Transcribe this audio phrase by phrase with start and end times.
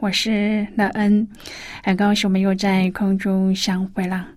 [0.00, 1.26] 我是乐恩，
[1.82, 4.28] 很高兴我们又在空中相会了。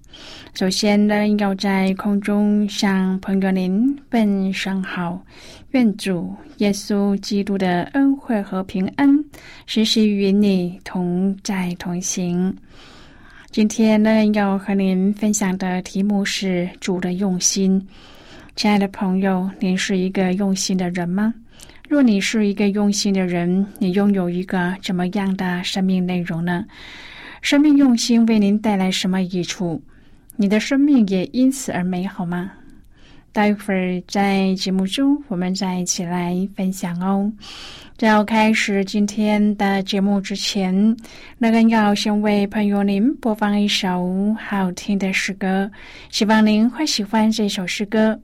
[0.56, 5.24] 首先呢，要在空中向朋友您问声好，
[5.70, 9.08] 愿主耶稣基督的恩惠和平安
[9.68, 12.52] 时时与你同在同行。
[13.52, 17.80] 今天呢，要和您分享的题目是主的用心。
[18.56, 21.32] 亲爱的朋友，您是一个用心的人吗？
[21.92, 26.64] 若你是一个用心的人，你拥有一个怎么样的生命内容呢？
[27.42, 29.84] 生命用心为您带来什么益处？
[30.38, 32.50] 你的生命也因此而美好吗？
[33.34, 37.30] 待会儿在节目中，我们再一起来分享哦。
[37.98, 40.96] 在要开始今天的节目之前，
[41.38, 45.70] 那个要先为朋友您播放一首好听的诗歌，
[46.10, 48.18] 希望您会喜欢这首诗歌。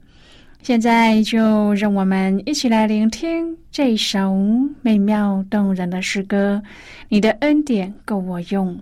[0.62, 4.34] 现在就让我们一起来聆听这首
[4.82, 6.62] 美妙动人的诗歌。
[7.08, 8.78] 你的恩典够我用。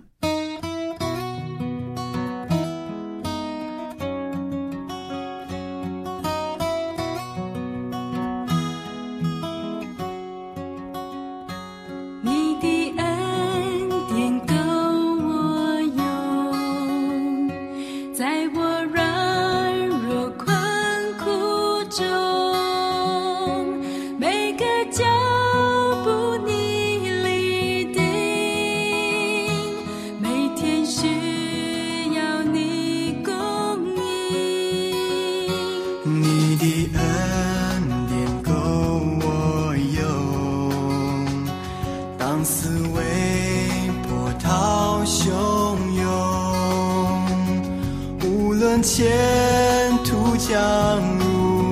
[48.81, 49.07] 前
[50.03, 51.66] 途将如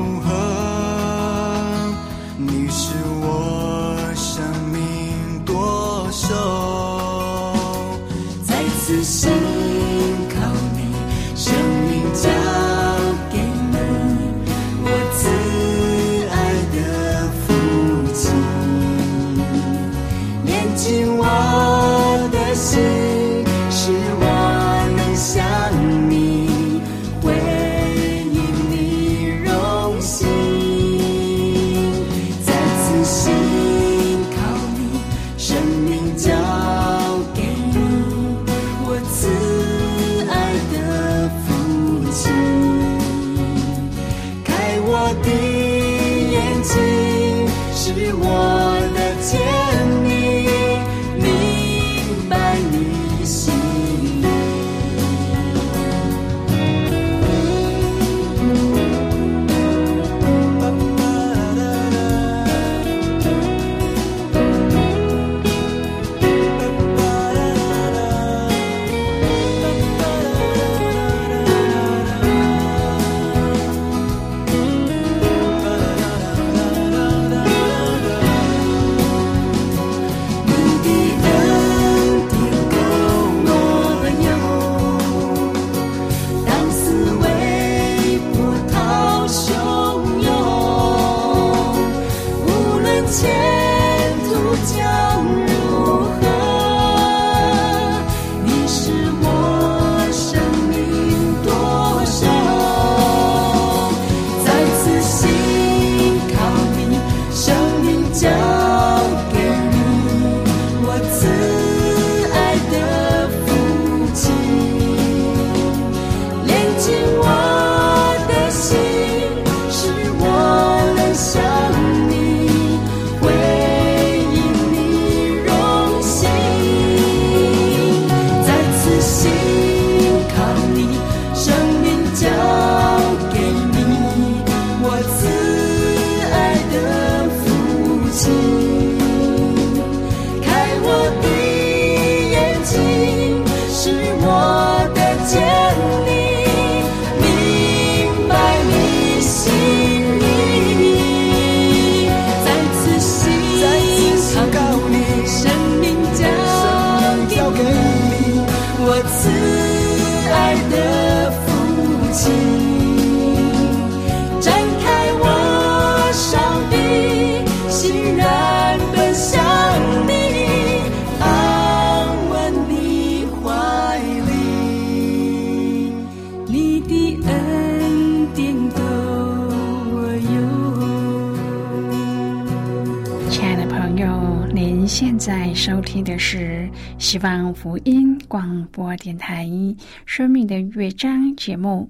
[185.96, 186.70] 听的是
[187.00, 189.46] 希望福音广播电台
[190.06, 191.90] 《生命的乐章》节目。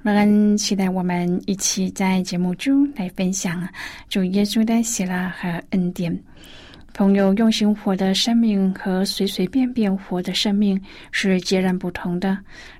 [0.00, 3.68] 乐恩期待我们一起在节目中来分享
[4.08, 6.16] 主耶稣的喜乐和恩典。
[6.94, 10.80] 朋友，用心活的生命和随随便便活的生命
[11.10, 12.38] 是截然不同的。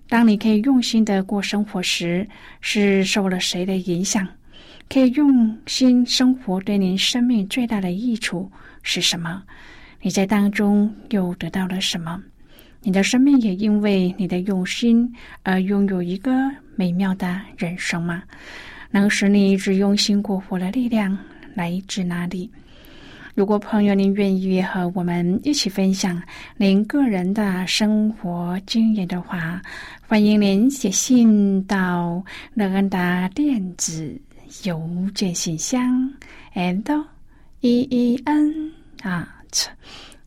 [0.08, 2.24] 当你可以用心的过生活时，
[2.60, 4.24] 是受了谁的影响？
[4.88, 8.48] 可以用心生活对您生命最大的益处
[8.84, 9.42] 是什么？
[10.04, 12.20] 你在当中又得到了什么？
[12.82, 15.08] 你的生命也因为你的用心
[15.44, 16.32] 而拥有一个
[16.74, 18.20] 美妙的人生吗？
[18.90, 21.16] 能使你一直用心过活的力量
[21.54, 22.50] 来自哪里？
[23.36, 26.20] 如果朋友您愿意和我们一起分享
[26.56, 29.62] 您个人的生活经验的话，
[30.08, 32.20] 欢迎您写信到
[32.54, 34.20] 乐安达电子
[34.64, 36.12] 邮件信箱
[36.54, 37.04] ，and
[37.60, 38.72] e e n
[39.02, 39.38] 啊。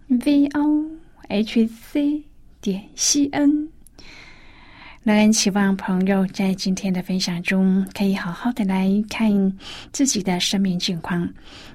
[0.08, 0.86] V o
[1.30, 2.24] h c
[2.62, 3.68] 点 c n，
[5.04, 9.58] 乐恩期望朋友在今天的分享中，可以好好的来看
[9.92, 11.28] 自己的生命境况，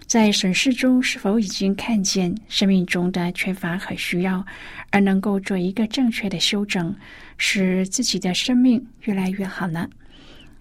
[0.07, 4.45] 在审视中是否已经看见生命中的缺乏和需要，
[4.91, 6.95] 而能够做一个正确的修整，
[7.37, 9.89] 使自己的生命越来越好呢？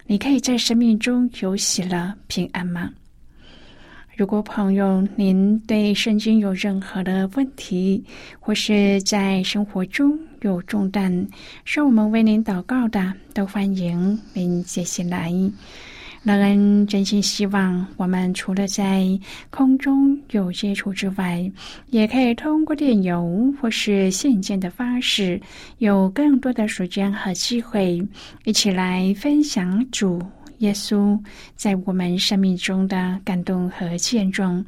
[0.06, 2.90] 你可以在生命中有喜乐平安吗？
[4.16, 8.04] 如果朋友您对圣经有任何的问题，
[8.38, 11.26] 或是在生活中有重担，
[11.64, 15.32] 需要我们为您祷告的，都欢迎您接下来。
[16.22, 19.18] 乐恩真心希望，我们除了在
[19.48, 21.50] 空中有接触之外，
[21.86, 25.40] 也可以通过电邮或是信件的方式，
[25.78, 28.06] 有更多的时间和机会，
[28.44, 30.20] 一起来分享主。
[30.60, 31.18] 耶稣
[31.56, 34.64] 在我们生命中的感动和见证，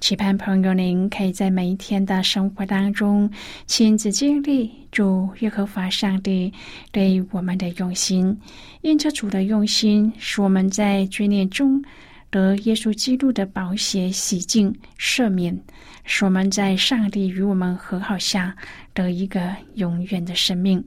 [0.00, 3.28] 期盼朋友您可以在每一天的生活当中
[3.66, 6.52] 亲自经历主耶和华上帝
[6.92, 8.36] 对我们的用心。
[8.82, 11.82] 因着主的用心，使我们在罪孽中
[12.30, 15.60] 得耶稣基督的宝血洗净赦免，
[16.04, 18.54] 使我们在上帝与我们和好下
[18.94, 20.82] 得一个永远的生命。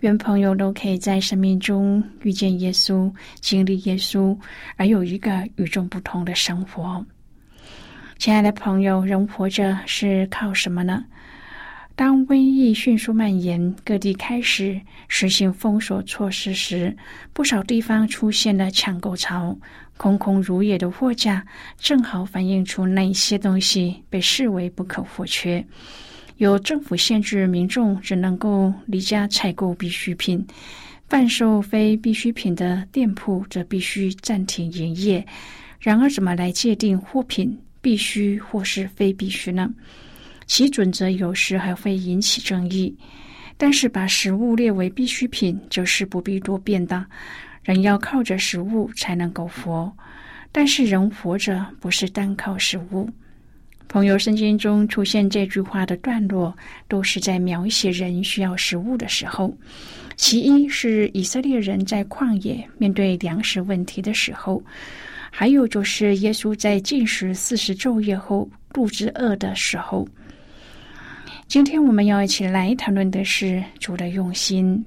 [0.00, 4.36] 愿朋友都可以在生命中遇见耶稣，经历耶稣，
[4.76, 7.04] 而有一个与众不同的生活。
[8.18, 11.04] 亲爱的朋友，人活着是靠什么呢？
[11.94, 16.96] 当瘟疫迅速蔓延，各地开始实行封锁措施时，
[17.32, 19.56] 不少地方出现了抢购潮，
[19.96, 21.44] 空空如也的货架，
[21.76, 25.64] 正好反映出哪些东西被视为不可或缺。
[26.38, 30.44] 由政府限制民众只能够离家采购必需品，
[31.08, 35.24] 贩售非必需品的店铺则必须暂停营业。
[35.80, 39.68] 然而，怎么来界定货品必须或是非必须呢？
[40.46, 42.96] 其准则有时还会引起争议。
[43.56, 47.04] 但是，把食物列为必需品就是不必多变的。
[47.64, 49.92] 人要靠着食物才能够活，
[50.52, 53.10] 但是人活着不是单靠食物。
[53.88, 56.54] 朋友圣经中出现这句话的段落，
[56.88, 59.52] 都是在描写人需要食物的时候。
[60.14, 64.62] 其一是以色列人在旷野面对粮食问题的时候，
[65.30, 70.06] 还有就是耶稣在进食四十昼夜后肚子饿的时候。
[71.46, 74.84] 今天我们要一起来谈论的是主的用心。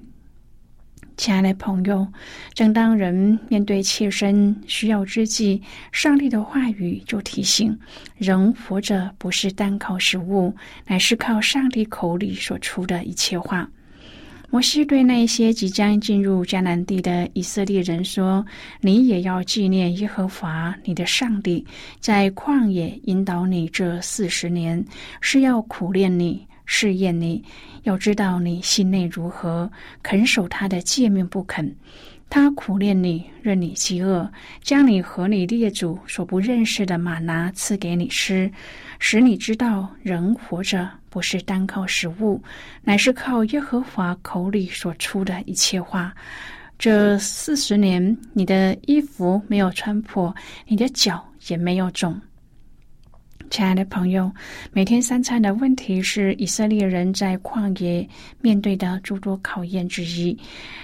[1.22, 2.08] 亲爱的朋友，
[2.56, 5.62] 正当人面对切身需要之际，
[5.92, 7.78] 上帝的话语就提醒：
[8.18, 10.51] 人活着不是单靠食物，
[10.88, 13.70] 乃是靠上帝口里所出的一切话。
[14.50, 18.44] 摩西对那些即将进入迦南地的以色列人说
[18.82, 21.63] ：“你也要纪念耶和华你的上帝，
[22.00, 24.84] 在旷野引导你这四十年，
[25.22, 27.44] 是要苦练你。”试验你，
[27.84, 29.70] 要知道你心内如何，
[30.01, 31.75] 肯守他的诫命不肯。
[32.30, 34.32] 他苦练你，任你饥饿，
[34.63, 38.50] 将你和你列祖所不认识的玛拿赐给你吃，
[39.00, 42.42] 使你知道人活着不是单靠食物，
[42.84, 46.16] 乃是靠耶和华口里所出的一切话。
[46.80, 50.34] 这四十年，你的衣服没有穿破，
[50.66, 52.18] 你的脚也没有肿。
[53.51, 54.31] 亲爱的朋友，
[54.72, 58.08] 每天三餐的问题是以色列人在旷野
[58.39, 60.36] 面对的诸多考验之一。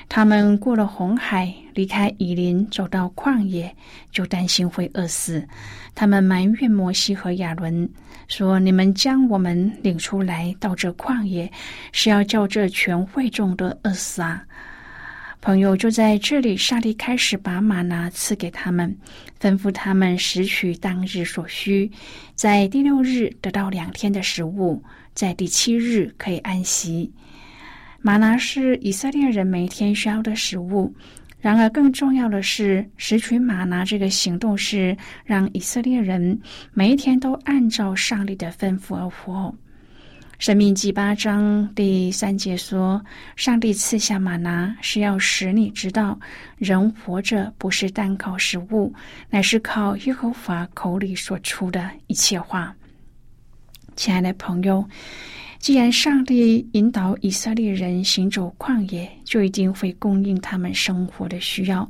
[0.10, 3.74] 他们过了红海，离开以林，走到旷野，
[4.12, 5.48] 就担心会饿死。
[5.96, 7.90] 他们埋怨摩西和亚伦，
[8.28, 11.50] 说：“你们将我们领出来到这旷野，
[11.94, 14.44] 是要叫这全会众都饿死啊！”
[15.48, 18.94] 朋友就在这里，上帝开始把玛拿赐给他们，
[19.40, 21.90] 吩咐他们拾取当日所需，
[22.36, 27.10] 在第六日得到两天的食物，在第七日可以安息。
[28.02, 30.94] 玛拿是以色列人每天需要的食物。
[31.40, 36.38] 然而，更重要的是，拾取玛拿这个行动是让以色列人
[36.74, 39.56] 每一天都按照上帝的吩咐而活。
[40.40, 43.04] 生命记八章第三节说
[43.36, 46.18] ：“上帝赐下玛拿，是要使你知道，
[46.60, 48.94] 人活着不是单靠食物，
[49.32, 52.76] 乃是靠耶和华口里所出的一切话。”
[53.98, 54.88] 亲爱的朋友。
[55.58, 61.90] 既然上帝引导以色列人行走旷野，就一定会供应他们生活的需要。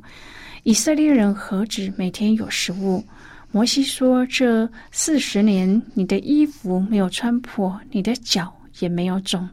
[0.62, 3.04] 以色列人何止每天有食物？
[3.50, 9.48] 摩西说：“这四十年，你的衣服没有穿破，你的脚也没有肿。”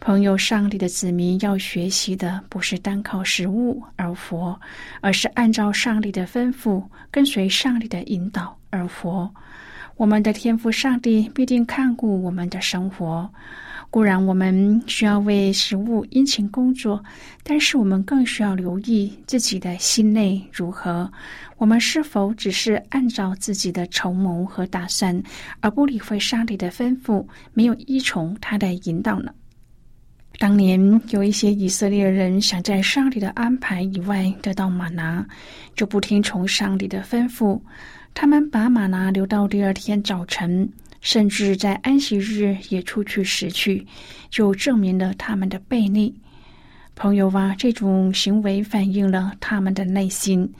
[0.00, 4.58] 朋友，上帝的子民要学习的不是单靠食物而活，
[5.00, 9.32] 而是按照上帝的吩咐，跟随上帝的引导而活。
[9.98, 13.28] 我们的天赋，上帝必定看顾我们的生活。
[13.90, 17.02] 固然我们需要为食物殷勤工作，
[17.42, 21.10] 但是我们更需要留意自己的心内如何。
[21.56, 25.20] 我们是否只是按照自己的筹谋和打算，
[25.58, 29.32] 而不理会上帝的吩咐，没有依从他的引导呢？
[30.38, 30.78] 当年
[31.08, 35.26] 有一些以色列人想在上帝的安排以外得到玛拿，
[35.74, 37.60] 就不听从上帝的吩咐。
[38.14, 40.68] 他们把玛拿留到第二天早晨，
[41.00, 43.86] 甚至在安息日也出去拾去，
[44.28, 46.14] 就证明了他们的悖逆。
[46.96, 50.52] 朋友啊，这种行为反映了他们的内心。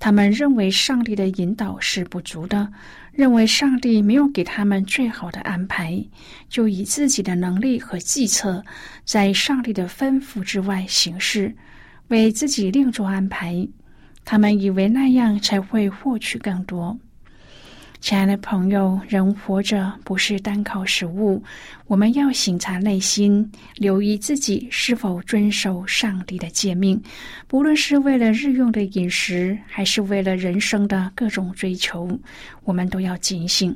[0.00, 2.68] 他们认为上帝的引导是不足的，
[3.12, 6.04] 认为上帝没有给他们最好的安排，
[6.48, 8.64] 就以自己的能力和计策，
[9.04, 11.54] 在上帝的吩咐之外行事，
[12.08, 13.68] 为自己另做安排。
[14.24, 16.96] 他们以为那样才会获取更多。
[18.00, 21.42] 亲爱的朋友，人活着不是单靠食物，
[21.86, 27.02] 我们要省察内心，留意自己是否遵守上帝的诫命。
[27.46, 32.06] 不论是为了日用的饮食，还是为了人生的各种追求，
[32.64, 33.74] 我们都要警醒。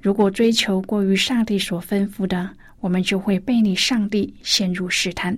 [0.00, 5.36] 如果追求过于上帝所吩咐的，我们就会背离上帝，陷入试探。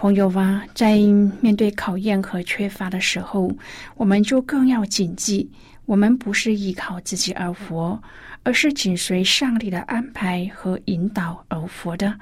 [0.00, 0.96] 朋友啊，在
[1.42, 3.52] 面对考验和缺乏的时候，
[3.96, 5.46] 我们就更要谨记。
[5.84, 8.02] 我们不是依靠自己而活，
[8.42, 12.18] 而是紧随上帝的安排和引导而活的。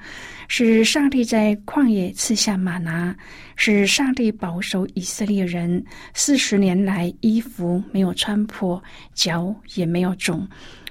[0.49, 3.15] 是上帝在旷野赐下玛拿，
[3.55, 5.81] 是上帝保守以色列人
[6.13, 8.83] 四十年来衣服没有穿破，
[9.13, 10.45] 脚也没有肿。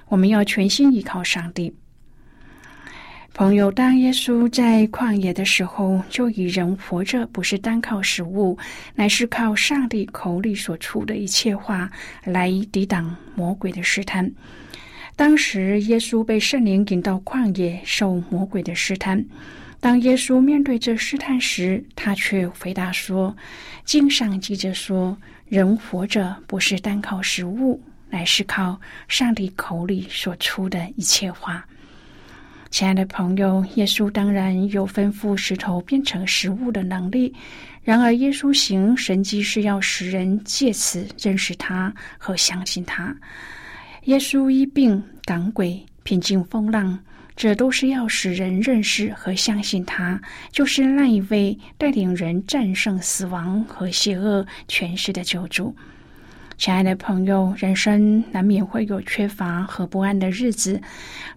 [0.07, 1.71] 我们要全心依靠上帝。
[3.39, 8.57] 朋友，当耶稣在旷野的时候，就以人活着不是单靠食物，
[8.95, 11.89] 乃是靠上帝口里所出的一切话
[12.25, 14.29] 来抵挡魔鬼的试探。
[15.15, 19.25] 当时，耶稣被圣灵引到旷野受魔鬼的试探。
[19.79, 23.33] 当耶稣面对这试探时，他却回答说
[23.85, 25.17] ：“经上记着说，
[25.47, 28.77] 人活着不是单靠食物，乃是靠
[29.07, 31.65] 上帝口里所出的一切话。”
[32.71, 37.33] 亲爱的朋友，耶稣当然有吩咐石头变成食物的能力。
[37.83, 43.15] 然而，耶稣行神迹是要使人借此认识他和相信他。
[44.03, 46.97] 耶稣医病赶鬼、平静风浪，
[47.35, 50.21] 这都是要使人认识和相信他，
[50.51, 55.75] 就是那一位带领人战胜死亡和邪恶权势的救主。
[56.59, 60.79] 亲爱的朋友，人生难免会有缺乏和不安的日子。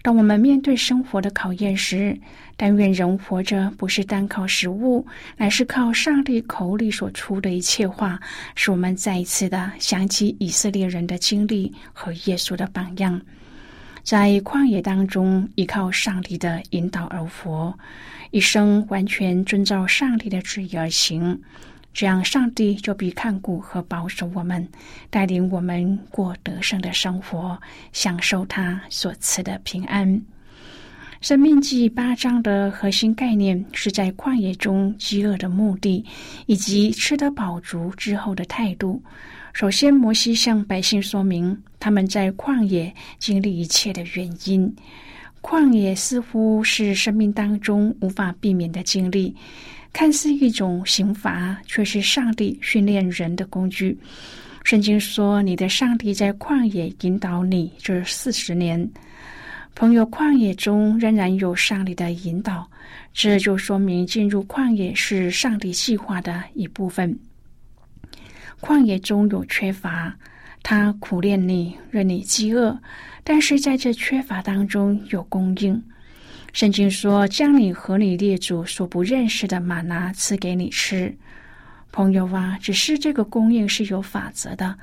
[0.02, 2.18] 当我们面对生活的考验时，
[2.56, 8.18] 但愿人活着不是单靠食物，乃是靠上帝口里所出的一切话，
[8.56, 13.20] 使我们再一次的想起以色列人的经历和耶稣的榜样，
[14.02, 17.72] 在旷野当中依靠上帝的引导而活，
[18.32, 21.40] 一生完全遵照上帝的旨意而行。
[21.92, 24.66] 这样，上帝就必看顾和保守我们，
[25.10, 27.58] 带领我们过得胜的生活，
[27.92, 30.20] 享受他所赐的平安。
[31.20, 36.04] 生命记八章的核心概念是在旷野中饥饿的目的，
[36.46, 39.00] 以及吃得饱足之后的态度。
[39.52, 44.74] 首先，摩西向百姓说明他们在旷野经历一切的原因。
[45.42, 49.36] 旷野似乎是生命当中无法避免的经历。
[49.92, 53.96] 看似一种刑罚，却是上帝训练人的工具。
[54.64, 58.88] 圣经说：“你的上帝在旷野引导你这四十年。”
[59.74, 62.68] 朋友，旷野中仍然有上帝的引导，
[63.12, 67.18] 这就说明进入旷野是上帝计划的一部分。
[68.60, 70.14] 旷野中有缺乏，
[70.62, 72.72] 他苦练你，让你饥饿；
[73.24, 75.82] 但是在这缺乏当中有供应。
[76.52, 81.14] 圣经说：“将你和你列祖所不认识的玛拿赐给你吃。”
[81.90, 84.74] 朋友啊，只是这个供应是有法则的，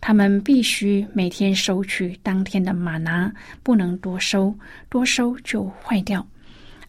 [0.00, 4.52] 他们必须每天收取当天的玛拿，不能多收，
[4.88, 6.26] 多收就坏掉。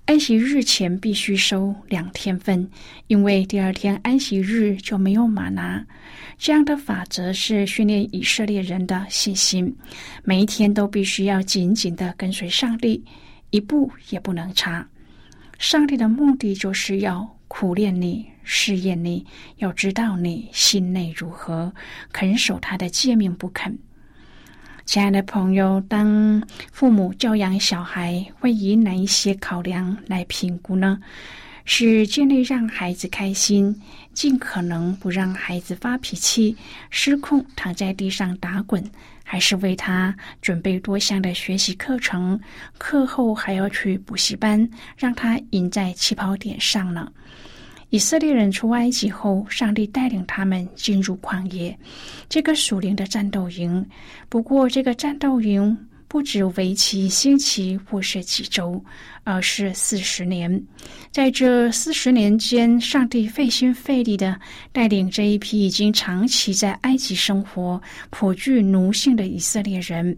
[0.06, 2.68] 安息日前必须收两天份，
[3.08, 5.86] 因为第二天安息日就没有玛拿。
[6.38, 9.76] 这样的法则是训练以色列人的信心，
[10.24, 13.04] 每一天都必须要紧紧的跟随上帝，
[13.50, 14.88] 一步也不能差。
[15.60, 18.26] 上帝的目的就是要苦练你。
[18.50, 19.26] 试验你，
[19.58, 21.74] 要知道你心内如何，
[22.14, 23.78] 肯守他的诫命不肯。
[24.86, 30.98] 亲爱的朋友，当父母教养小孩，会以哪一些考量来评估呢？
[31.66, 33.76] 是尽力让孩子开心，
[34.18, 36.58] 尽可能不让孩子发脾气、
[36.90, 38.84] 失控躺在地上打滚，
[39.24, 42.40] 还是为他准备多项的学习课程，
[42.80, 47.12] 课后还要去补习班，让他赢在起跑点上呢？
[47.92, 51.78] 以色列人出埃及后，上帝带领他们进入旷野，
[52.28, 53.88] 这个属灵的战斗营。
[54.30, 58.84] 不过，这个战斗营不止为期星期或是几周，
[59.24, 60.62] 而是四十年。
[61.12, 64.40] 在这四十年间，上帝费心费力的
[64.72, 70.18] 带领这一批已经长期在埃及生活、颇具奴性的以色列人。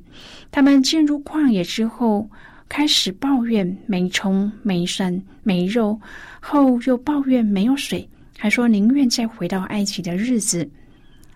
[0.51, 2.29] 他们进入旷野之后。
[2.71, 5.99] 开始抱怨没葱、没蒜、没肉，
[6.39, 10.69] 后又抱怨没有水，还说宁愿再回到埃及的日子。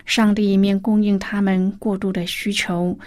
[0.06, 2.98] 上帝一面供应他们过度的需求，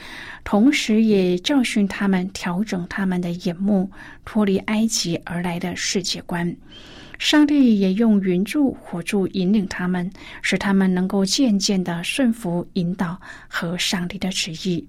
[0.44, 3.90] 同时也教训他们调整他们的眼目，
[4.24, 6.56] 脱离埃及而来的世界观。
[7.18, 10.11] 上帝也用云柱、火柱引领他们，
[10.42, 14.87] 使他们能够渐渐的顺服、引导和上帝的旨意。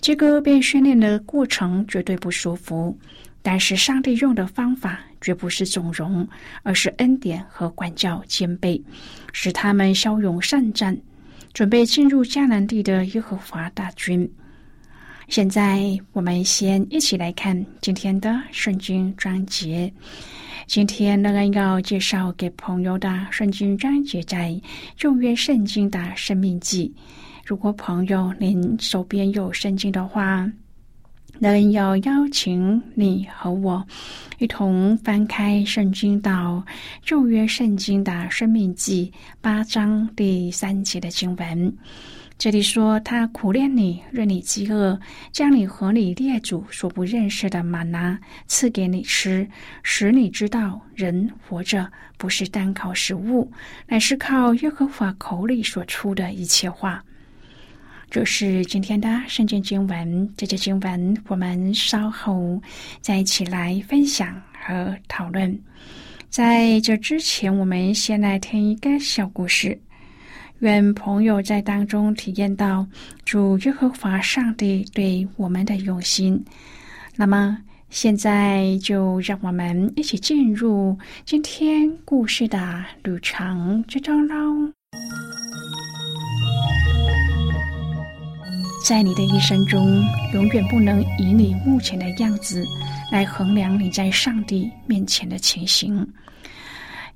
[0.00, 2.96] 这个被训练的过程绝对不舒服，
[3.42, 6.26] 但是上帝用的方法绝不是纵容，
[6.62, 8.82] 而是恩典和管教兼备，
[9.32, 10.96] 使他们骁勇善战，
[11.54, 14.28] 准备进入迦南地的耶和华大军。
[15.28, 19.90] 现在我们先一起来看今天的圣经章节。
[20.66, 24.60] 今天乐恩要介绍给朋友的圣经章节在
[24.96, 26.92] 旧约圣经的生命记。
[27.46, 30.50] 如果朋友您手边有圣经的话，
[31.38, 33.84] 能要邀请你和我
[34.38, 36.64] 一同翻开圣经到
[37.02, 41.76] 旧约圣经的生命记八章第三节的经文。
[42.36, 44.98] 这里说：“他苦练你，任你饥饿，
[45.30, 48.18] 将你和你列祖所不认识的玛拿
[48.48, 49.48] 赐给你吃，
[49.84, 53.50] 使你知道人活着不是单靠食物，
[53.86, 57.02] 乃是靠耶和华口里所出的一切话。”
[58.14, 62.62] 这是今天的圣经经文，这节经文我们稍后
[63.00, 65.60] 再一起来分享和讨论。
[66.30, 69.76] 在这之前，我们先来听一个小故事，
[70.60, 72.86] 愿朋友在当中体验到
[73.24, 76.40] 主耶和华上帝对我们的用心。
[77.16, 77.58] 那么，
[77.90, 84.72] 现在就让我们一起进入今天故事的旅程之中喽。
[88.84, 92.62] 在你的一生中，永远不能以你目前的样子
[93.10, 96.06] 来衡量你在上帝面前的情形。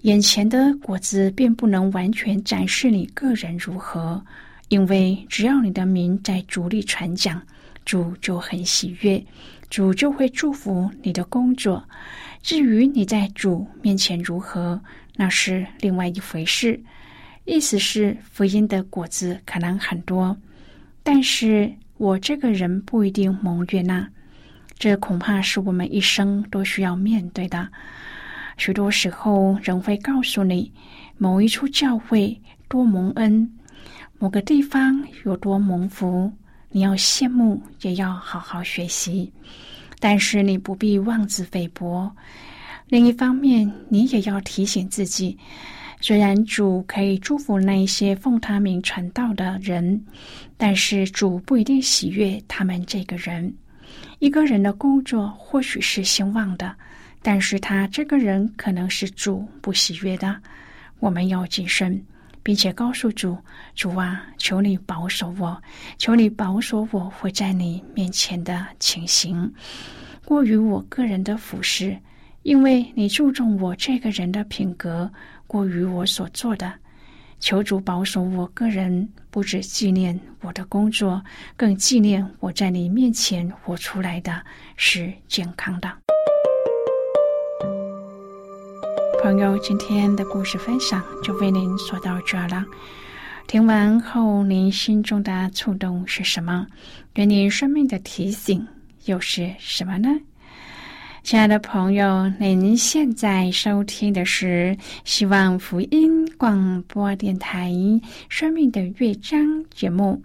[0.00, 4.24] 眼前的果子并不能完全展示你个人如何，
[4.70, 7.38] 因为只要你的名在主里传讲，
[7.84, 9.22] 主就很喜悦，
[9.68, 11.84] 主就会祝福你的工作。
[12.42, 14.80] 至于你在主面前如何，
[15.16, 16.82] 那是另外一回事。
[17.44, 20.34] 意思是，福音的果子可能很多。
[21.10, 24.06] 但是我这个人不一定蒙悦纳，
[24.78, 27.66] 这恐怕是我们一生都需要面对的。
[28.58, 30.70] 许多时候，人会告诉你
[31.16, 33.50] 某一处教会多蒙恩，
[34.18, 36.30] 某个地方有多蒙福，
[36.68, 39.32] 你要羡慕，也要好好学习。
[39.98, 42.14] 但是你不必妄自菲薄。
[42.88, 45.38] 另一方面，你也要提醒自己。
[46.00, 50.00] 虽然主可以祝福那一些奉他名传道的人，
[50.56, 53.52] 但是主不一定喜悦他们这个人。
[54.20, 56.74] 一个人的工作或许是兴旺的，
[57.20, 60.36] 但是他这个人可能是主不喜悦的。
[61.00, 62.00] 我们要谨慎，
[62.42, 63.36] 并且告诉主：
[63.74, 65.60] 主啊，求你保守我，
[65.98, 69.52] 求你保守我会在你面前的情形。
[70.24, 71.96] 过于我个人的俯视，
[72.48, 75.10] 因为你注重我这个人的品格
[75.46, 76.72] 过于我所做的。
[77.38, 81.22] 求主保守我个人，不止纪念我的工作，
[81.58, 84.42] 更纪念我在你面前活出来的
[84.76, 85.92] 是健康的。
[89.22, 92.64] 朋友，今天的故事分享就为您说到这了。
[93.46, 96.66] 听完后，您心中的触动是什么？
[97.12, 98.66] 对您生命的提醒
[99.04, 100.08] 又是什么呢？
[101.28, 107.70] 亲爱的朋友，您现在收听的是希望福音广播电台
[108.30, 109.38] 《生命的乐章》
[109.70, 110.22] 节目。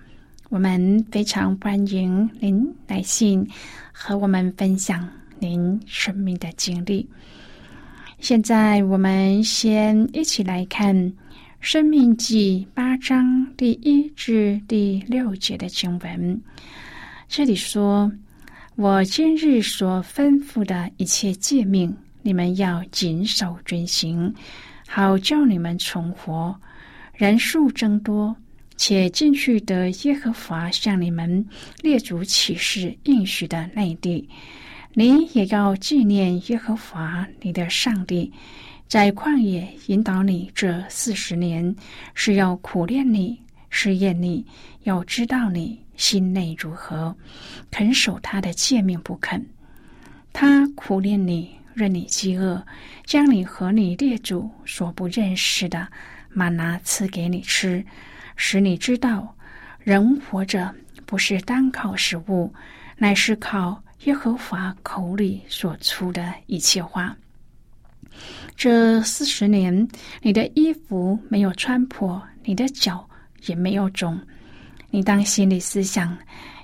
[0.48, 3.46] 我们非常欢迎您来信
[3.92, 5.06] 和我们分享
[5.39, 7.06] 您生命的经历。
[8.20, 10.96] 现在，我们先一起来看
[11.60, 16.42] 《生命记》八章第一至第六节的经文。
[17.28, 18.10] 这里说。
[18.76, 24.34] 我今日所吩咐的一切诫命，你们要谨守遵行，
[24.88, 26.60] 好叫你们存活，
[27.14, 28.36] 人数增多，
[28.76, 31.46] 且进去得耶和华向你们
[31.84, 34.28] 列祖起誓应许的内地。
[34.96, 38.34] 你也要纪念耶和华你的上帝，
[38.88, 41.76] 在旷野引导你这四十年，
[42.16, 44.44] 是要苦练你，试验你，
[44.82, 45.83] 要知道你。
[45.95, 47.15] 心内如何，
[47.71, 49.43] 肯守他的诫命不肯？
[50.32, 52.65] 他苦练你，任你饥饿，
[53.06, 55.88] 将你和你列祖所不认识的
[56.29, 57.86] 玛拿赐给你吃，
[58.36, 59.36] 使你知道，
[59.79, 60.73] 人活着
[61.06, 62.53] 不是单靠食物，
[62.97, 67.15] 乃是靠耶和华口里所出的一切话。
[68.56, 69.88] 这四十年，
[70.21, 73.08] 你的衣服没有穿破，你的脚
[73.45, 74.19] 也没有肿。
[74.95, 76.15] 你当心里思想，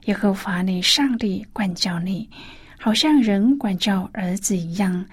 [0.06, 2.30] 耶和华你上帝管教你，
[2.78, 5.04] 好像人管教儿子一样。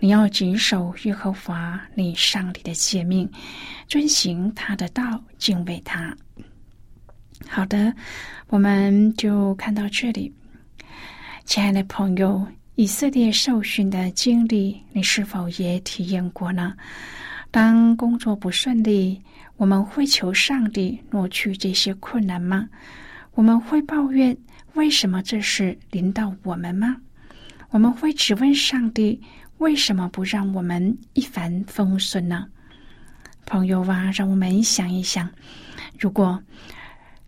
[0.00, 3.30] 你要谨守耶和华你上帝的诫命，
[3.86, 6.16] 遵行他的道，敬畏他。
[7.46, 7.92] 好的，
[8.48, 10.32] 我们就看到这里。
[11.44, 12.46] 亲爱的朋友，
[12.76, 16.72] 以色列受训的经历，你是否也体验过呢？
[17.50, 19.20] 当工作不顺利。
[19.56, 22.68] 我们会求上帝挪去这些困难吗？
[23.34, 24.36] 我们会抱怨
[24.74, 26.96] 为什么这事临到我们吗？
[27.70, 29.20] 我们会质问上帝
[29.58, 32.46] 为什么不让我们一帆风顺呢？
[33.46, 35.28] 朋友啊，让我们想一想：
[35.98, 36.42] 如果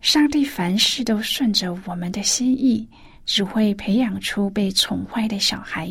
[0.01, 2.89] 上帝凡事都顺着我们的心意，
[3.25, 5.89] 只会培养出被宠坏的小孩。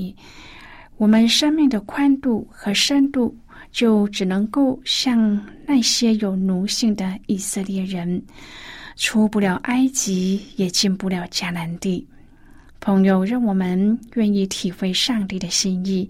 [0.98, 3.38] 我们生命的宽度和深度。
[3.72, 8.22] 就只能够像那些有奴性的以色列人，
[8.96, 12.08] 出不了埃及，也进不了迦南地。
[12.80, 16.08] 朋友，让我们愿意体会上帝的心意，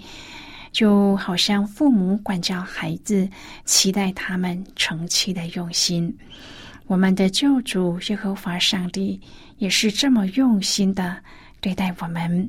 [0.71, 3.29] 就好像父母管教孩子，
[3.63, 6.13] 期待他们成器的用心。
[6.85, 9.19] 我们的救主耶和华上帝
[9.57, 11.17] 也是这么用心的
[11.61, 12.47] 对待我们。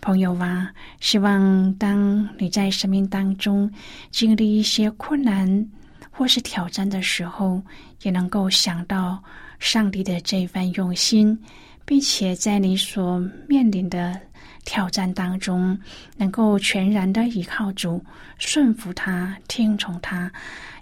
[0.00, 3.70] 朋友啊，希望当你在生命当中
[4.10, 5.68] 经历一些困难
[6.10, 7.62] 或是挑战的时候，
[8.02, 9.22] 也能够想到
[9.58, 11.38] 上帝的这份用心，
[11.84, 14.18] 并且在你所面临的
[14.64, 15.78] 挑战当中，
[16.16, 18.02] 能够全然的依靠主，
[18.38, 20.30] 顺服他，听从他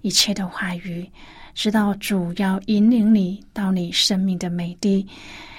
[0.02, 1.08] 一切的话语，
[1.54, 5.06] 直到主要引领你到你生命的美地。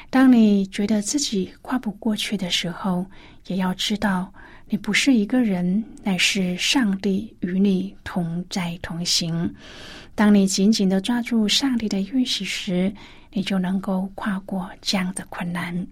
[0.10, 3.06] 当你觉得自己跨不过去的时候，
[3.48, 4.32] 也要知道，
[4.70, 9.54] 你不是一个人，乃是上帝与你同在同行。
[10.16, 12.92] 当你紧紧的抓住上帝的运许时，
[13.32, 15.86] 你就能够跨过这样的困难。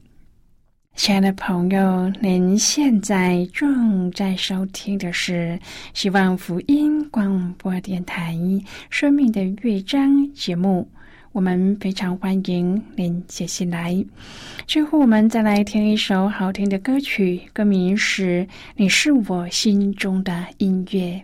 [0.96, 5.60] 亲爱的朋友，您现在正在收听的是
[5.94, 8.34] 希望福音广播电台
[8.90, 10.90] 《生命的乐章》节目。
[11.36, 13.94] 我们非常欢迎您写信来。
[14.66, 18.44] 最后，我们再来听一首好听的歌曲，歌名是
[18.78, 21.22] 《你是我心中的音乐》。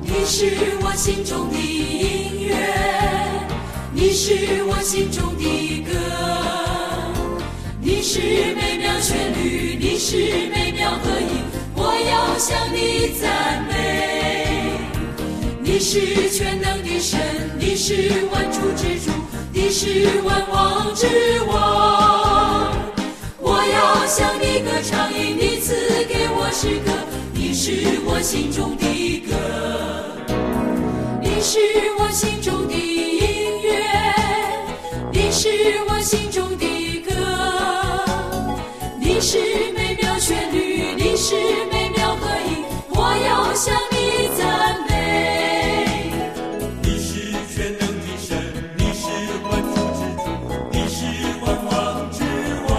[0.00, 0.46] 你是
[0.80, 2.56] 我心中的音乐，
[3.92, 5.92] 你是我心中的歌，
[7.82, 8.18] 你是
[8.54, 10.57] 美妙旋律，你是美。
[12.48, 14.72] 向你赞美，
[15.60, 17.20] 你是全能的神，
[17.58, 19.10] 你是万主之主，
[19.52, 21.06] 你是万王之
[21.46, 22.72] 王。
[23.38, 25.74] 我要向你歌唱，因你赐
[26.08, 26.90] 给我诗歌，
[27.34, 29.36] 你是我心中的歌。
[31.20, 31.58] 你是
[31.98, 33.84] 我心中的音乐，
[35.12, 35.50] 你是
[35.86, 36.64] 我心中的
[37.00, 37.12] 歌。
[38.98, 39.36] 你是
[39.76, 41.67] 美妙旋律，你是。
[43.58, 44.46] 向你赞
[44.88, 46.12] 美。
[46.80, 47.10] 你是
[47.52, 48.38] 全能的神，
[48.76, 49.02] 你是
[49.42, 50.22] 万主之主，
[50.70, 50.96] 你是
[51.42, 52.22] 万王之
[52.68, 52.70] 王。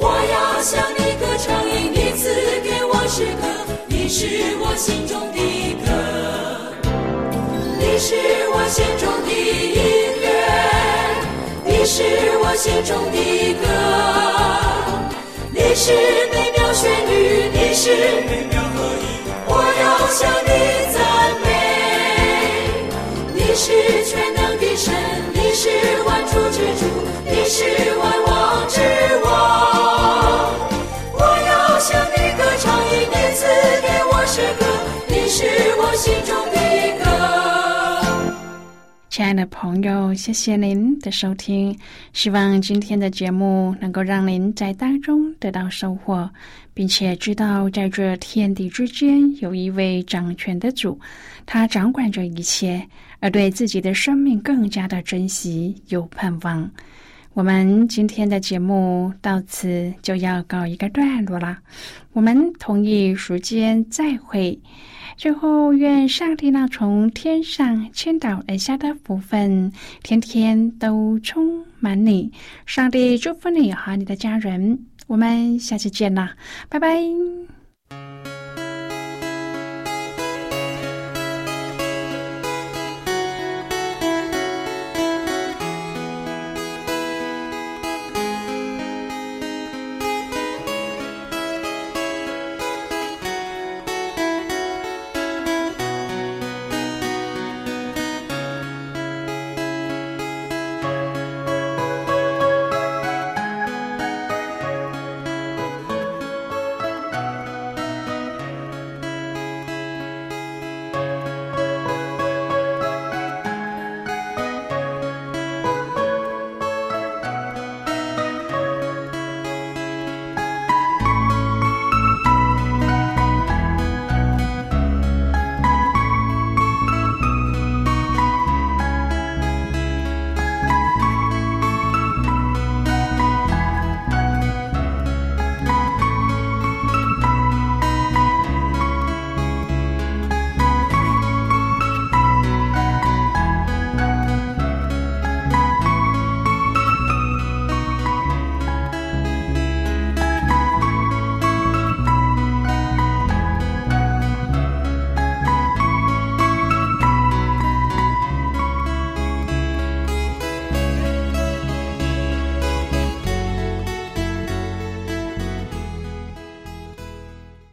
[0.00, 2.24] 我要向你歌唱，因你赐
[2.64, 3.44] 给我诗歌，
[3.86, 5.38] 你是我心中的
[5.84, 5.92] 歌，
[7.78, 8.16] 你是
[8.48, 9.76] 我心中的音
[10.22, 10.26] 乐，
[11.66, 12.02] 你是
[12.38, 13.62] 我心中的歌，
[15.52, 15.92] 你是
[16.32, 17.90] 美妙旋律，你是
[18.26, 18.55] 美妙，
[20.06, 20.50] 我向你
[20.94, 21.02] 赞
[21.42, 21.50] 美，
[23.34, 23.72] 你是
[24.04, 24.94] 全能的神，
[25.34, 25.68] 你是
[26.06, 26.86] 万主之主，
[27.24, 27.64] 你是
[27.98, 28.78] 万王之
[29.24, 29.28] 王。
[31.12, 33.42] 我要向你歌唱，因你赐
[33.82, 34.64] 给我诗歌，
[35.08, 35.42] 你是
[35.80, 36.56] 我心中的
[37.02, 37.04] 歌。
[39.10, 41.76] 亲爱的朋友，谢谢您的收听，
[42.12, 46.30] 希望今天的节目能够让您在当中得到收获，
[46.76, 51.00] 并且知道在这天地之间有一位掌权的主，
[51.46, 52.86] 他掌管着一切，
[53.18, 56.70] 而对自己的生命更加的珍惜，有盼望。
[57.32, 61.56] 我们今天的节目到此就要告一个段落了，
[62.12, 64.58] 我们同一时间再会。
[65.16, 72.30] 最后，愿上帝那从天上倾倒而下的福分，天天都充满你。
[72.66, 74.78] 上帝祝福你和你的家人。
[75.06, 76.36] 我们下期见啦，
[76.68, 78.35] 拜拜。